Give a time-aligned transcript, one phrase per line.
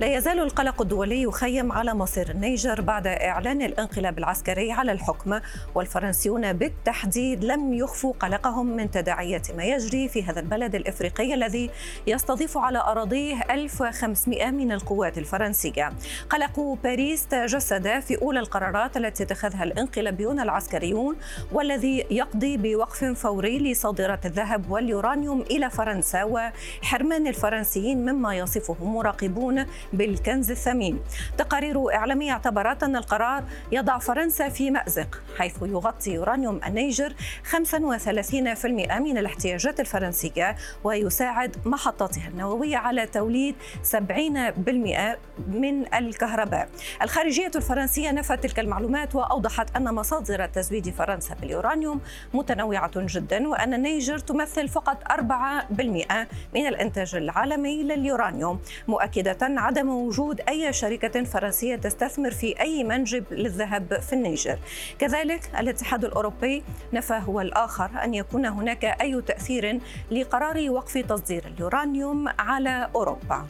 [0.00, 5.40] لا يزال القلق الدولي يخيم على مصير النيجر بعد إعلان الانقلاب العسكري على الحكم
[5.74, 11.70] والفرنسيون بالتحديد لم يخفوا قلقهم من تداعيات ما يجري في هذا البلد الإفريقي الذي
[12.06, 15.92] يستضيف على أراضيه 1500 من القوات الفرنسية.
[16.30, 21.16] قلق باريس تجسد في أولى القرارات التي اتخذها الانقلابيون العسكريون
[21.52, 30.50] والذي يقضي بوقف فوري لصادرات الذهب واليورانيوم إلى فرنسا وحرمان الفرنسيين مما يصفه مراقبون بالكنز
[30.50, 31.00] الثمين.
[31.38, 38.66] تقارير إعلامية اعتبرت أن القرار يضع فرنسا في مأزق حيث يغطي يورانيوم النيجر 35%
[39.00, 43.54] من الاحتياجات الفرنسية ويساعد محطاتها النووية على توليد
[43.92, 45.18] 70%
[45.48, 46.68] من الكهرباء.
[47.02, 52.00] الخارجية الفرنسية نفت تلك المعلومات وأوضحت أن مصادر تزويد فرنسا باليورانيوم
[52.34, 60.40] متنوعة جدا وأن النيجر تمثل فقط 4% من الإنتاج العالمي لليورانيوم مؤكدة عدم عدم وجود
[60.48, 64.58] أي شركة فرنسية تستثمر في أي منجب للذهب في النيجر.
[64.98, 72.28] كذلك الاتحاد الأوروبي نفى هو الآخر أن يكون هناك أي تأثير لقرار وقف تصدير اليورانيوم
[72.38, 73.46] على أوروبا.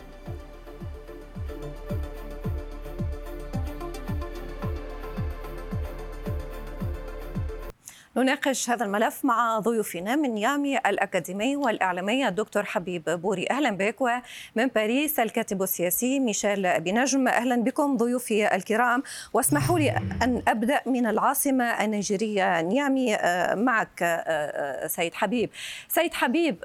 [8.22, 13.46] نناقش هذا الملف مع ضيوفنا من نيامي الأكاديمي والإعلامي الدكتور حبيب بوري.
[13.50, 17.28] أهلا بك ومن باريس الكاتب السياسي ميشيل أبو نجم.
[17.28, 19.02] أهلا بكم ضيوفي الكرام.
[19.32, 19.91] واسمحوا لي
[20.22, 22.60] أن أبدأ من العاصمة النيجيرية.
[22.60, 25.50] نيامي آه، معك آه، آه، سيد حبيب.
[25.88, 26.56] سيد حبيب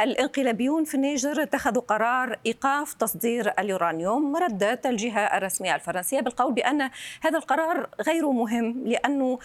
[0.00, 7.38] الانقلابيون في النيجر اتخذوا قرار إيقاف تصدير اليورانيوم ردت الجهة الرسمية الفرنسية بالقول بأن هذا
[7.38, 9.38] القرار غير مهم لأنه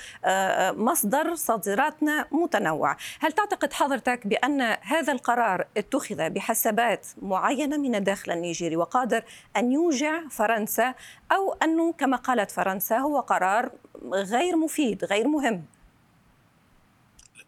[0.89, 2.97] مصدر صادراتنا متنوع.
[3.19, 9.23] هل تعتقد حضرتك بأن هذا القرار اتخذ بحسابات معينة من الداخل النيجيري وقادر
[9.57, 10.95] أن يوجع فرنسا؟
[11.31, 13.71] أو أنه كما قالت فرنسا هو قرار
[14.13, 15.65] غير مفيد غير مهم؟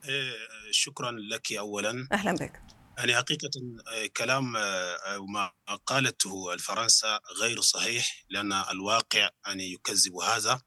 [0.10, 0.34] إيه،
[0.72, 2.08] شكرا لك أولا.
[2.12, 2.62] أهلا بك.
[2.98, 3.50] يعني حقيقة
[3.88, 5.52] آه، كلام آه، ما
[5.86, 10.62] قالته الفرنسا غير صحيح لأن الواقع يعني يكذب هذا.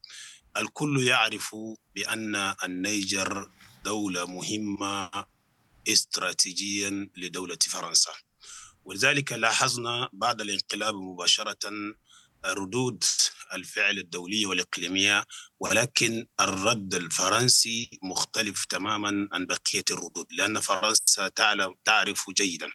[0.57, 1.55] الكل يعرف
[1.95, 3.51] بأن النيجر
[3.83, 5.25] دولة مهمة
[5.87, 8.11] استراتيجيا لدولة فرنسا.
[8.85, 11.71] ولذلك لاحظنا بعد الانقلاب مباشرة
[12.45, 13.03] ردود
[13.53, 15.25] الفعل الدولية والإقليمية
[15.59, 22.69] ولكن الرد الفرنسي مختلف تماما عن بقية الردود لأن فرنسا تعلم تعرف جيدا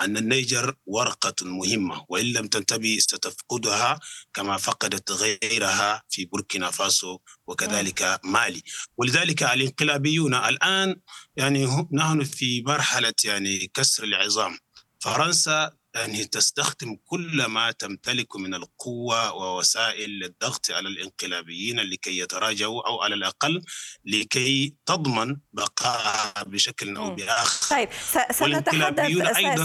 [0.00, 4.00] أن النيجر ورقة مهمة وإن لم تنتبه ستفقدها
[4.34, 8.62] كما فقدت غيرها في بوركينا فاسو وكذلك مالي.
[8.96, 11.00] ولذلك الانقلابيون الآن
[11.36, 14.58] يعني نحن في مرحلة يعني كسر العظام.
[15.00, 23.02] فرنسا يعني تستخدم كل ما تمتلك من القوة ووسائل للضغط على الانقلابيين لكي يتراجعوا أو
[23.02, 23.62] على الأقل
[24.04, 27.76] لكي تضمن بقائها بشكل أو بآخر.
[27.76, 27.88] طيب
[28.30, 29.06] سنتحدث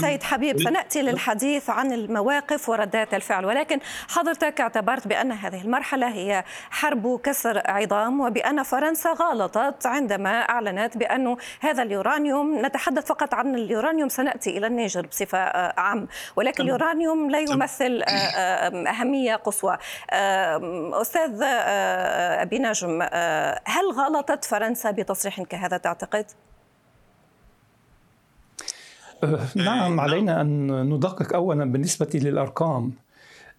[0.00, 6.44] سيد حبيب سنأتي للحديث عن المواقف وردات الفعل ولكن حضرتك اعتبرت بأن هذه المرحلة هي
[6.70, 14.08] حرب كسر عظام وبأن فرنسا غلطت عندما أعلنت بأن هذا اليورانيوم نتحدث فقط عن اليورانيوم
[14.08, 15.38] سنأتي إلى النيجر بصفة
[15.80, 19.78] عامة ولكن اليورانيوم لا يمثل آه، آه، أهمية قصوى.
[20.92, 23.02] أستاذ آه، أبي نجم
[23.64, 26.26] هل غلطت فرنسا بتصريح كهذا تعتقد؟
[29.56, 32.92] نعم علينا أن ندقق أولا بالنسبة للأرقام.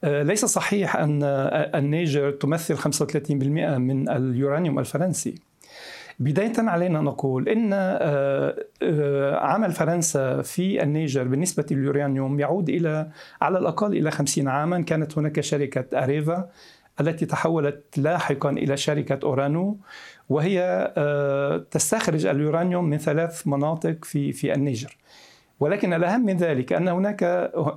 [0.03, 1.23] ليس صحيح أن
[1.75, 5.50] النيجر تمثل 35% من اليورانيوم الفرنسي.
[6.19, 13.09] بداية علينا نقول أن آه، آه، عمل فرنسا في النيجر بالنسبة لليورانيوم يعود إلى
[13.41, 14.81] على الأقل إلى 50 عاما.
[14.81, 16.49] كانت هناك شركة أريفا
[16.99, 19.77] التي تحولت لاحقا إلى شركة أورانو
[20.29, 20.61] وهي
[20.97, 24.97] آه، تستخرج اليورانيوم من ثلاث مناطق في في النيجر.
[25.59, 27.23] ولكن الأهم من ذلك أن هناك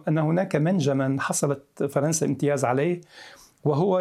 [0.09, 3.01] أن هناك منجما حصلت فرنسا امتياز عليه.
[3.65, 3.99] وهو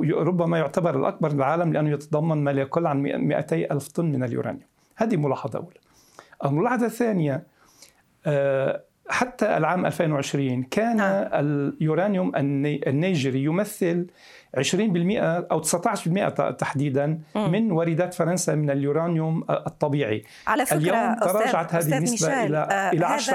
[0.00, 4.66] ربما يعتبر الأكبر بالعالم لأنه يتضمن ما لا يقل عن 200 ألف طن من اليورانيوم.
[4.96, 5.78] هذه ملاحظة أولى.
[6.44, 7.42] الملاحظة الثانية
[8.26, 11.28] آه، حتى العام 2020 كان نعم.
[11.32, 14.06] اليورانيوم النيجري يمثل
[14.56, 14.60] 20%
[15.50, 17.50] أو 19% تحديدا م.
[17.50, 23.18] من واردات فرنسا من اليورانيوم الطبيعي على فكرة اليوم تراجعت هذه النسبة إلى آه إلى
[23.18, 23.32] 10%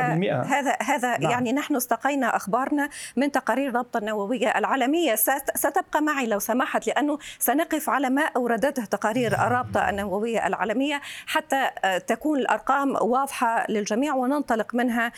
[0.47, 1.31] هذا هذا نعم.
[1.31, 5.15] يعني نحن استقينا أخبارنا من تقارير الرابطه النووية العالمية
[5.55, 11.97] ستبقى معي لو سمحت لأنه سنقف على ما أوردته تقارير الرابطة النووية العالمية حتى آه،
[11.97, 15.11] تكون الأرقام واضحة للجميع وننطلق منها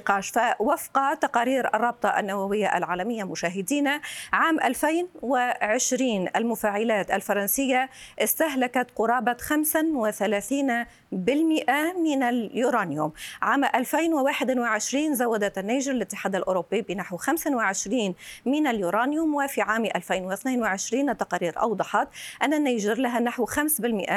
[0.00, 4.00] بالنقاش فوفق تقارير الرابطة النووية العالمية مشاهدينا
[4.32, 4.88] عام 2000
[5.22, 13.12] و 2020 المفاعلات الفرنسية استهلكت قرابة 35 بالمئة من اليورانيوم.
[13.42, 18.14] عام 2021 زودت النيجر الاتحاد الأوروبي بنحو 25
[18.46, 22.08] من اليورانيوم وفي عام 2022 التقارير أوضحت
[22.42, 23.50] أن النيجر لها نحو 5%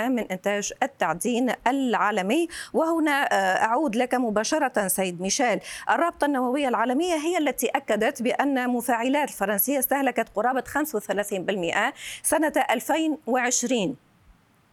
[0.07, 2.47] من إنتاج التعدين العالمي.
[2.73, 5.59] وهنا آه، أعود لك مباشرة سيد ميشيل.
[5.89, 11.93] الرابطة النووية العالمية هي التي أكدت بأن مفاعلات الفرنسية استهلكت قرابة 35%
[12.23, 13.95] سنة 2020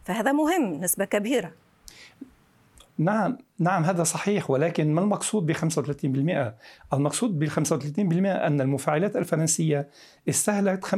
[0.05, 1.51] فهذا مهم نسبة كبيرة
[2.97, 7.57] نعم نعم هذا صحيح ولكن ما المقصود ب 35%؟ المقصود بال 35%
[8.25, 9.87] أن المفاعلات الفرنسية
[10.29, 10.89] استهلكت 35%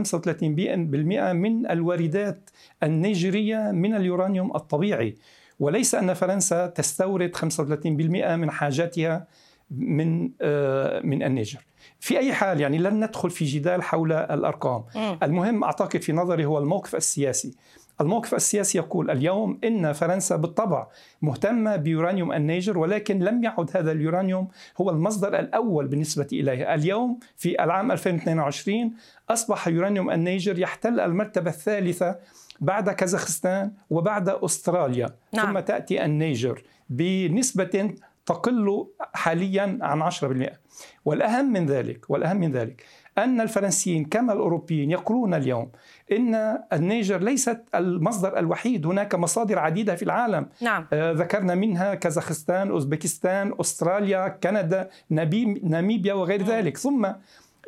[1.33, 2.49] من الواردات
[2.83, 5.15] النيجيرية من اليورانيوم الطبيعي
[5.59, 7.45] وليس أن فرنسا تستورد 35%
[7.85, 9.27] من حاجاتها
[9.71, 11.59] من آه، من النيجر.
[11.99, 14.83] في أي حال يعني لن ندخل في جدال حول الأرقام،
[15.23, 17.53] المهم أعتقد في نظري هو الموقف السياسي.
[18.01, 20.87] الموقف السياسي يقول اليوم إن فرنسا بالطبع
[21.21, 24.47] مهتمة بيورانيوم النيجر ولكن لم يعد هذا اليورانيوم
[24.81, 28.93] هو المصدر الأول بالنسبة إليها، اليوم في العام 2022
[29.29, 32.15] أصبح يورانيوم النيجر يحتل المرتبة الثالثة
[32.61, 35.53] بعد كازاخستان وبعد أستراليا نعم.
[35.53, 37.93] ثم تأتي النيجر بنسبة
[38.25, 40.13] تقل حاليا عن 10%
[41.05, 42.83] والأهم من ذلك والأهم من ذلك
[43.17, 45.71] أن الفرنسيين كما الأوروبيين يقولون اليوم
[46.11, 50.87] إن النيجر ليست المصدر الوحيد هناك مصادر عديدة في العالم نعم.
[50.93, 54.89] آه ذكرنا منها كازاخستان أوزبكستان أستراليا كندا
[55.63, 56.45] ناميبيا وغير م.
[56.45, 57.07] ذلك ثم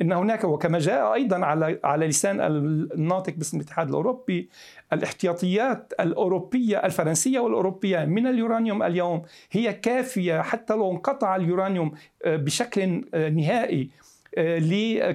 [0.01, 4.49] إن هناك وكما جاء أيضا على على لسان الناطق باسم الاتحاد الأوروبي
[4.93, 9.21] الاحتياطيات الأوروبية الفرنسية والأوروبية من اليورانيوم اليوم
[9.51, 11.91] هي كافية حتى لو انقطع اليورانيوم
[12.25, 13.89] آه، بشكل آه، نهائي.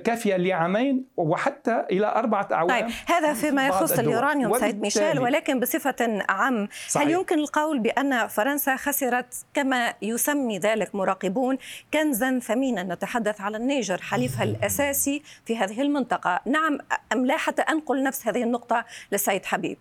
[0.05, 6.23] كافيه لعامين وحتى إلى أربعة أعوام طيب هذا فيما يخص اليورانيوم سيد ميشيل ولكن بصفة
[6.29, 7.07] عام صحيح.
[7.07, 11.59] هل يمكن القول بأن فرنسا خسرت كما يسمي ذلك مراقبون
[11.95, 16.41] كنزا ثمينا؟ نتحدث على النيجر حليفها الأساسي في هذه المنطقة.
[16.47, 16.79] نعم
[17.13, 19.79] أم لا؟ حتى انقل نفس هذه النقطة للسيد حبيب.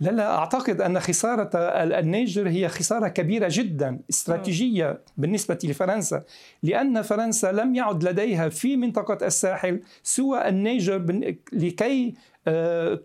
[0.00, 1.50] لا لا أعتقد أن خسارة
[1.98, 6.22] النيجر هي خسارة كبيرة جدا استراتيجية بالنسبة لفرنسا
[6.62, 11.20] لأن فرنسا لم يعد لديها في منطقة الساحل سوى النيجر
[11.52, 12.14] لكي
[12.48, 13.00] آه،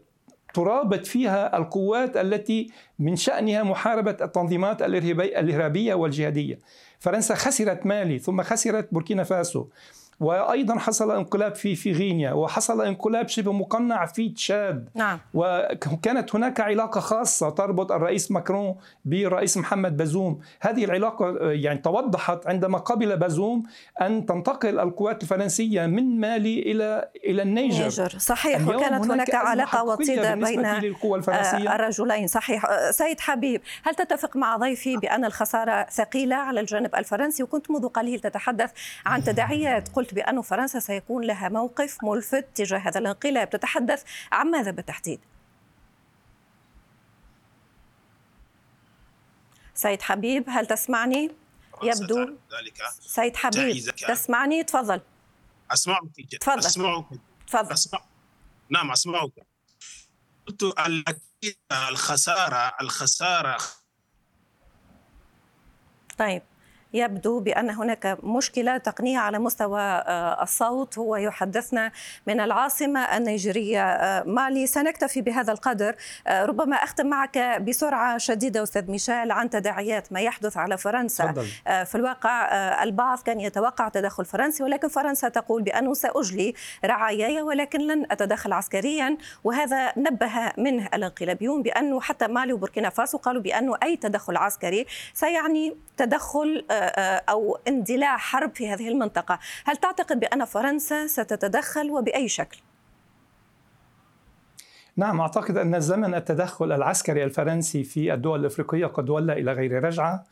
[0.54, 6.60] ترابط فيها القوات التي من شأنها محاربة التنظيمات الإرهابية والجهادية.
[7.00, 9.66] فرنسا خسرت مالي ثم خسرت بوركينا فاسو.
[10.20, 14.90] وأيضا حصل انقلاب في في غينيا وحصل انقلاب شبه مقنع في تشاد.
[14.96, 15.20] نعم.
[15.34, 18.76] وكانت هناك علاقة خاصة تربط الرئيس ماكرون
[19.06, 20.40] بالرئيس محمد بازوم.
[20.60, 23.64] هذه العلاقة يعني توضحت عندما قبل بازوم
[24.02, 28.16] أن تنتقل القوات الفرنسية من مالي إلى إلى النيجر, النيجر.
[28.18, 28.68] صحيح.
[28.68, 32.28] وكانت هناك علاقة وطيده بين آه، الرجلين.
[32.28, 32.66] صحيح.
[32.66, 37.88] آه، سيد حبيب هل تتفق مع ضيفي بأن الخسارة ثقيلة على الجانب الفرنسي؟ وكنت منذ
[37.88, 38.72] قليل تتحدث
[39.06, 39.90] عن تداعيات.
[40.04, 43.50] قلت بأن فرنسا سيكون لها موقف ملفت تجاه هذا الانقلاب.
[43.50, 45.20] تتحدث عن ماذا بالتحديد؟
[49.74, 51.32] سيد حبيب هل تسمعني؟
[51.84, 52.82] يبدو ذلك.
[53.00, 53.78] سيد حبيب
[54.08, 55.02] تسمعني؟ تفضل.
[55.72, 56.02] أسمعك
[56.42, 56.60] تفضل.
[56.60, 57.06] أسمعك.
[57.48, 57.74] تفضل.
[57.74, 58.06] أسمع.
[58.70, 59.32] نعم أسمعك.
[60.48, 60.74] قلت
[61.72, 63.58] الخسارة الخسارة
[66.18, 66.42] طيب.
[66.94, 70.98] يبدو بأن هناك مشكلة تقنية على مستوى آه، الصوت.
[70.98, 71.92] هو يحدثنا
[72.28, 74.68] من العاصمة النيجيرية آه، مالي.
[74.68, 75.96] سنكتفي بهذا القدر
[76.28, 81.28] آه، ربما أختم معك بسرعة شديدة أستاذ ميشيل عن تداعيات ما يحدث على فرنسا.
[81.28, 81.46] فضل.
[81.86, 82.50] في الواقع
[82.84, 86.54] البعض كان يتوقع تدخل فرنسي ولكن فرنسا تقول بأنه سأجلي
[86.86, 89.18] رعاياي ولكن لن أتدخل عسكريا.
[89.44, 95.78] وهذا نبه منه الانقلابيون بأنه حتى مالي وبوركينا فاسو قالوا بأنه أي تدخل عسكري سيعني
[95.98, 96.66] تدخل
[97.30, 99.40] أو اندلاع حرب في هذه المنطقة.
[99.66, 102.58] هل تعتقد بأن فرنسا ستتدخل وبأي شكل؟
[104.98, 110.24] نعم أعتقد أن زمن التدخل العسكري الفرنسي في الدول الأفريقية قد ولى إلى غير رجعة.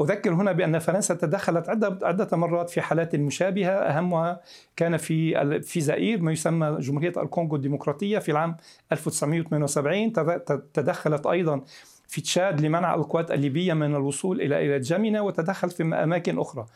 [0.00, 3.70] أذكر هنا بأن فرنسا تدخلت عدة عدة مرات في حالات مشابهة.
[3.70, 4.40] أهمها
[4.76, 8.56] كان في في زائر ما يسمى جمهورية الكونغو الديمقراطية في العام
[8.92, 10.12] 1978
[10.74, 11.60] تدخلت أيضا
[12.08, 16.66] في تشاد لمنع القوات الليبية من الوصول إلى إلى جامنة وتدخل في أماكن أخرى.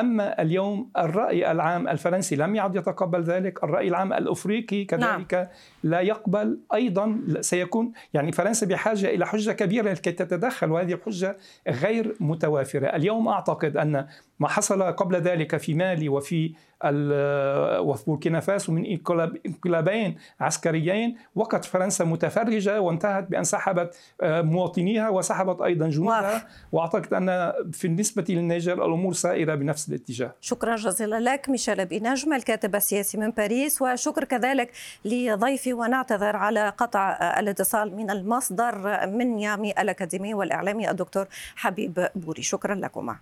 [0.00, 5.46] أما اليوم الرأي العام الفرنسي لم يعد يتقبل ذلك الرأي العام الأفريقي كذلك نعم.
[5.82, 11.36] لا يقبل أيضا سيكون يعني فرنسا بحاجة إلى حجة كبيرة لكي تتدخل وهذه الحجة
[11.68, 12.86] غير متوافرة.
[12.86, 14.06] اليوم أعتقد أن
[14.40, 16.52] ما حصل قبل ذلك في مالي وفي
[16.84, 18.86] وفي بوركينا فاسو من
[19.46, 27.52] انقلابين عسكريين وقت فرنسا متفرجة وانتهت بأن سحبت آه، مواطنيها وسحبت أيضا جنودها وأعتقد أن
[27.72, 33.30] في النسبة للنيجر الأمور سائرة بنفس الاتجاه شكرا جزيلا لك ميشيل بنجم الكاتب السياسي من
[33.30, 34.72] باريس وشكر كذلك
[35.04, 41.26] لضيفي ونعتذر على قطع الاتصال من المصدر من يامي الأكاديمي والإعلامي الدكتور
[41.56, 42.42] حبيب بوري.
[42.42, 43.18] شكرا لكما.